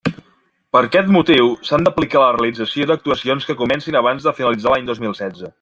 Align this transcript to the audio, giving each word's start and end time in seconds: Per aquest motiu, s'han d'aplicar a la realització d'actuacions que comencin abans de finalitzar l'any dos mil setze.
Per 0.75 0.79
aquest 0.79 1.11
motiu, 1.15 1.51
s'han 1.69 1.85
d'aplicar 1.87 2.17
a 2.23 2.25
la 2.25 2.31
realització 2.39 2.89
d'actuacions 2.93 3.49
que 3.51 3.59
comencin 3.63 4.03
abans 4.03 4.29
de 4.29 4.37
finalitzar 4.43 4.75
l'any 4.77 4.93
dos 4.93 5.07
mil 5.09 5.19
setze. 5.25 5.49